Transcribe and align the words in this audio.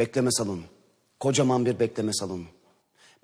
Bekleme 0.00 0.30
salonu. 0.32 0.62
Kocaman 1.20 1.66
bir 1.66 1.80
bekleme 1.80 2.12
salonu. 2.12 2.44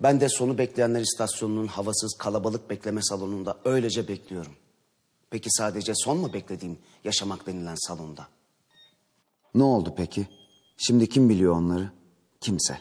Ben 0.03 0.21
de 0.21 0.29
sonu 0.29 0.57
bekleyenler 0.57 1.01
istasyonunun 1.01 1.67
havasız 1.67 2.17
kalabalık 2.19 2.69
bekleme 2.69 3.01
salonunda 3.03 3.57
öylece 3.65 4.07
bekliyorum. 4.07 4.51
Peki 5.29 5.49
sadece 5.51 5.93
son 5.95 6.17
mu 6.17 6.33
beklediğim 6.33 6.77
yaşamak 7.03 7.47
denilen 7.47 7.75
salonda? 7.87 8.27
Ne 9.55 9.63
oldu 9.63 9.93
peki? 9.97 10.27
Şimdi 10.77 11.09
kim 11.09 11.29
biliyor 11.29 11.55
onları? 11.55 11.91
Kimse. 12.41 12.79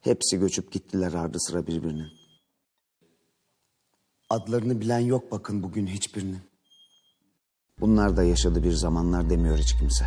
Hepsi 0.00 0.38
göçüp 0.38 0.72
gittiler 0.72 1.12
ardı 1.12 1.40
sıra 1.40 1.66
birbirinin. 1.66 2.08
Adlarını 4.30 4.80
bilen 4.80 5.00
yok 5.00 5.32
bakın 5.32 5.62
bugün 5.62 5.86
hiçbirinin. 5.86 6.40
Bunlar 7.80 8.16
da 8.16 8.22
yaşadı 8.22 8.62
bir 8.62 8.72
zamanlar 8.72 9.30
demiyor 9.30 9.58
hiç 9.58 9.78
kimse. 9.78 10.04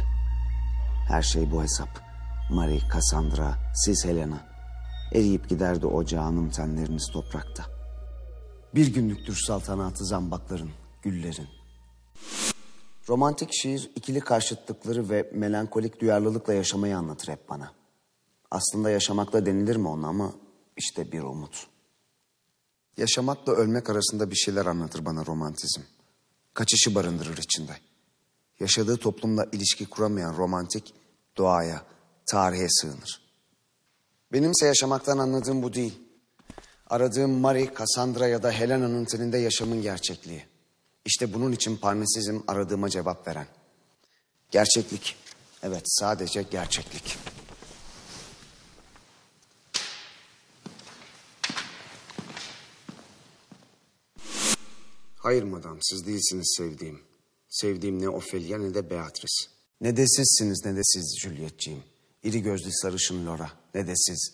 Her 1.07 1.21
şey 1.21 1.51
bu 1.51 1.63
hesap. 1.63 2.04
Marie, 2.49 2.81
Cassandra, 2.93 3.57
siz 3.75 4.05
Helena. 4.05 4.47
Eriyip 5.13 5.49
giderdi 5.49 5.85
o 5.85 6.05
canım 6.05 6.49
tenleriniz 6.49 7.09
toprakta. 7.13 7.65
Bir 8.75 8.93
günlüktür 8.93 9.35
saltanatı 9.47 10.05
zambakların, 10.05 10.69
güllerin. 11.01 11.47
Romantik 13.09 13.49
şiir 13.53 13.91
ikili 13.95 14.19
karşıtlıkları 14.19 15.09
ve 15.09 15.31
melankolik 15.33 16.01
duyarlılıkla 16.01 16.53
yaşamayı 16.53 16.97
anlatır 16.97 17.27
hep 17.27 17.49
bana. 17.49 17.71
Aslında 18.51 18.89
yaşamakla 18.89 19.45
denilir 19.45 19.75
mi 19.75 19.87
ona 19.87 20.07
ama 20.07 20.33
işte 20.77 21.11
bir 21.11 21.21
umut. 21.21 21.67
Yaşamakla 22.97 23.53
ölmek 23.53 23.89
arasında 23.89 24.31
bir 24.31 24.35
şeyler 24.35 24.65
anlatır 24.65 25.05
bana 25.05 25.25
romantizm. 25.25 25.81
Kaçışı 26.53 26.95
barındırır 26.95 27.37
içinde. 27.37 27.77
Yaşadığı 28.59 28.97
toplumla 28.97 29.45
ilişki 29.51 29.85
kuramayan 29.85 30.37
romantik 30.37 30.93
doğaya, 31.37 31.94
tarihe 32.25 32.67
sığınır. 32.69 33.21
Benimse 34.31 34.65
yaşamaktan 34.65 35.17
anladığım 35.17 35.63
bu 35.63 35.73
değil. 35.73 35.99
Aradığım 36.87 37.31
Marie, 37.31 37.73
Cassandra 37.79 38.27
ya 38.27 38.43
da 38.43 38.51
Helena'nın 38.51 39.05
teninde 39.05 39.37
yaşamın 39.37 39.81
gerçekliği. 39.81 40.45
İşte 41.05 41.33
bunun 41.33 41.51
için 41.51 41.77
Parnasizm 41.77 42.39
aradığıma 42.47 42.89
cevap 42.89 43.27
veren. 43.27 43.47
Gerçeklik. 44.51 45.15
Evet 45.63 45.83
sadece 45.85 46.41
gerçeklik. 46.41 47.17
Hayır 55.17 55.43
madam 55.43 55.77
siz 55.81 56.07
değilsiniz 56.07 56.55
sevdiğim. 56.57 57.01
Sevdiğim 57.49 58.01
ne 58.01 58.09
Ofelia 58.09 58.57
ne 58.57 58.73
de 58.73 58.89
Beatrice. 58.89 59.47
Ne 59.81 59.97
de 59.97 60.07
sizsiniz 60.07 60.65
ne 60.65 60.75
de 60.75 60.81
siz 60.83 61.17
Juliet'ciğim. 61.21 61.83
İri 62.25 62.41
gözlü 62.41 62.69
sarışın 62.71 63.25
Laura 63.25 63.49
ne 63.75 63.87
de 63.87 63.93
siz. 63.95 64.33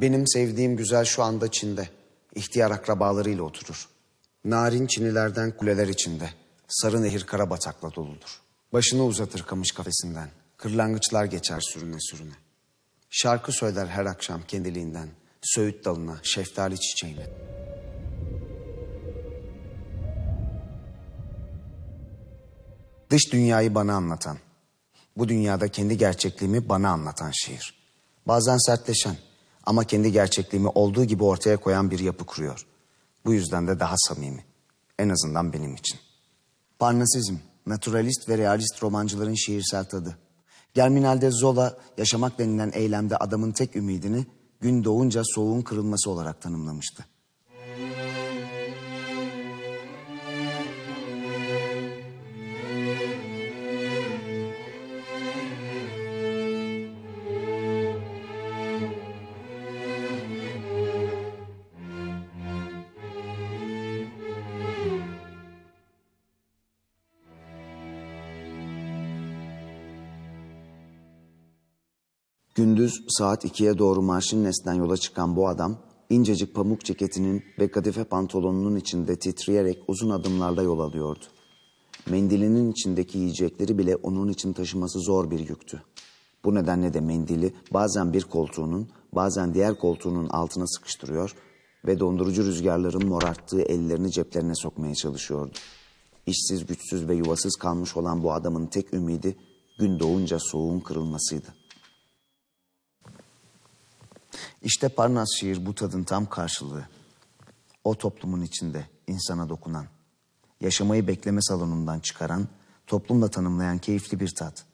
Benim 0.00 0.28
sevdiğim 0.28 0.76
güzel 0.76 1.04
şu 1.04 1.22
anda 1.22 1.50
Çin'de. 1.50 1.88
İhtiyar 2.34 2.70
akrabalarıyla 2.70 3.42
oturur. 3.42 3.88
Narin 4.44 4.86
çinilerden 4.86 5.56
kuleler 5.56 5.88
içinde. 5.88 6.30
Sarı 6.68 7.02
nehir 7.02 7.24
kara 7.24 7.50
batakla 7.50 7.94
doludur. 7.94 8.40
Başını 8.72 9.04
uzatır 9.04 9.42
kamış 9.42 9.72
kafesinden. 9.72 10.28
Kırlangıçlar 10.56 11.24
geçer 11.24 11.60
sürüne 11.60 11.96
sürüne. 12.00 12.34
Şarkı 13.10 13.52
söyler 13.52 13.86
her 13.86 14.06
akşam 14.06 14.42
kendiliğinden. 14.48 15.08
Söğüt 15.42 15.84
dalına, 15.84 16.20
şeftali 16.22 16.80
çiçeğine. 16.80 17.26
Dış 23.10 23.32
dünyayı 23.32 23.74
bana 23.74 23.94
anlatan, 23.94 24.38
bu 25.18 25.28
dünyada 25.28 25.68
kendi 25.68 25.98
gerçekliğimi 25.98 26.68
bana 26.68 26.90
anlatan 26.90 27.30
şiir. 27.34 27.74
Bazen 28.26 28.56
sertleşen 28.66 29.16
ama 29.64 29.84
kendi 29.84 30.12
gerçekliğimi 30.12 30.68
olduğu 30.68 31.04
gibi 31.04 31.24
ortaya 31.24 31.56
koyan 31.56 31.90
bir 31.90 31.98
yapı 31.98 32.24
kuruyor. 32.24 32.66
Bu 33.24 33.32
yüzden 33.32 33.68
de 33.68 33.80
daha 33.80 33.94
samimi. 33.98 34.44
En 34.98 35.08
azından 35.08 35.52
benim 35.52 35.74
için. 35.74 35.98
Parnasizm, 36.78 37.34
naturalist 37.66 38.28
ve 38.28 38.38
realist 38.38 38.82
romancıların 38.82 39.34
şiirsel 39.34 39.84
tadı. 39.84 40.18
Germinal'de 40.74 41.30
Zola 41.30 41.78
yaşamak 41.98 42.38
denilen 42.38 42.70
eylemde 42.74 43.16
adamın 43.16 43.52
tek 43.52 43.76
ümidini 43.76 44.26
gün 44.60 44.84
doğunca 44.84 45.22
soğuğun 45.24 45.62
kırılması 45.62 46.10
olarak 46.10 46.40
tanımlamıştı. 46.40 47.04
Gündüz 72.58 73.04
saat 73.08 73.44
ikiye 73.44 73.78
doğru 73.78 74.02
Marşinnes'ten 74.02 74.74
yola 74.74 74.96
çıkan 74.96 75.36
bu 75.36 75.48
adam 75.48 75.78
incecik 76.10 76.54
pamuk 76.54 76.84
ceketinin 76.84 77.44
ve 77.58 77.70
kadife 77.70 78.04
pantolonunun 78.04 78.76
içinde 78.76 79.18
titreyerek 79.18 79.78
uzun 79.88 80.10
adımlarla 80.10 80.62
yol 80.62 80.80
alıyordu. 80.80 81.24
Mendilinin 82.10 82.72
içindeki 82.72 83.18
yiyecekleri 83.18 83.78
bile 83.78 83.96
onun 83.96 84.28
için 84.28 84.52
taşıması 84.52 85.00
zor 85.00 85.30
bir 85.30 85.48
yüktü. 85.48 85.82
Bu 86.44 86.54
nedenle 86.54 86.94
de 86.94 87.00
mendili 87.00 87.54
bazen 87.72 88.12
bir 88.12 88.22
koltuğunun 88.22 88.88
bazen 89.12 89.54
diğer 89.54 89.78
koltuğunun 89.78 90.28
altına 90.28 90.66
sıkıştırıyor 90.66 91.34
ve 91.86 92.00
dondurucu 92.00 92.44
rüzgarların 92.44 93.06
morarttığı 93.06 93.62
ellerini 93.62 94.10
ceplerine 94.10 94.54
sokmaya 94.54 94.94
çalışıyordu. 94.94 95.52
İşsiz, 96.26 96.66
güçsüz 96.66 97.08
ve 97.08 97.14
yuvasız 97.14 97.56
kalmış 97.56 97.96
olan 97.96 98.22
bu 98.22 98.32
adamın 98.32 98.66
tek 98.66 98.94
ümidi 98.94 99.36
gün 99.78 99.98
doğunca 99.98 100.38
soğuğun 100.40 100.80
kırılmasıydı. 100.80 101.57
İşte 104.62 104.88
Parnas 104.88 105.28
şiir 105.40 105.66
bu 105.66 105.74
tadın 105.74 106.04
tam 106.04 106.26
karşılığı. 106.26 106.84
O 107.84 107.94
toplumun 107.94 108.42
içinde 108.42 108.86
insana 109.06 109.48
dokunan, 109.48 109.86
yaşamayı 110.60 111.06
bekleme 111.06 111.42
salonundan 111.42 112.00
çıkaran, 112.00 112.48
toplumla 112.86 113.28
tanımlayan 113.28 113.78
keyifli 113.78 114.20
bir 114.20 114.34
tat. 114.34 114.64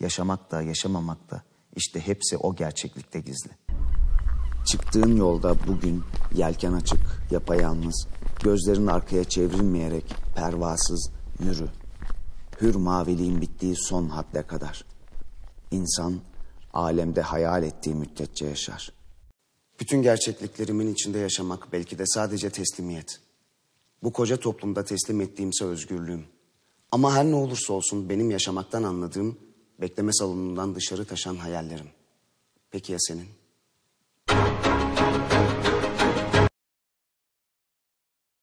Yaşamak 0.00 0.50
da 0.50 0.62
yaşamamak 0.62 1.30
da 1.30 1.42
işte 1.76 2.00
hepsi 2.00 2.36
o 2.36 2.56
gerçeklikte 2.56 3.20
gizli. 3.20 3.50
Çıktığın 4.66 5.16
yolda 5.16 5.66
bugün 5.66 6.02
yelken 6.34 6.72
açık, 6.72 7.00
yapayalnız, 7.30 8.06
gözlerin 8.42 8.86
arkaya 8.86 9.24
çevrilmeyerek 9.24 10.14
pervasız 10.36 11.10
yürü. 11.40 11.68
Hür 12.60 12.74
maviliğin 12.74 13.40
bittiği 13.40 13.76
son 13.76 14.08
hadde 14.08 14.42
kadar. 14.42 14.84
İnsan 15.70 16.20
alemde 16.74 17.20
hayal 17.22 17.62
ettiği 17.62 17.94
müddetçe 17.94 18.46
yaşar. 18.46 18.92
Bütün 19.80 20.02
gerçekliklerimin 20.02 20.92
içinde 20.94 21.18
yaşamak 21.18 21.72
belki 21.72 21.98
de 21.98 22.06
sadece 22.06 22.50
teslimiyet. 22.50 23.20
Bu 24.02 24.12
koca 24.12 24.36
toplumda 24.36 24.84
teslim 24.84 25.20
ettiğimse 25.20 25.64
özgürlüğüm. 25.64 26.24
Ama 26.92 27.14
her 27.14 27.24
ne 27.24 27.34
olursa 27.34 27.72
olsun 27.72 28.08
benim 28.08 28.30
yaşamaktan 28.30 28.82
anladığım 28.82 29.38
bekleme 29.80 30.12
salonundan 30.12 30.74
dışarı 30.74 31.04
taşan 31.04 31.36
hayallerim. 31.36 31.88
Peki 32.70 32.92
ya 32.92 32.98
senin? 33.00 33.26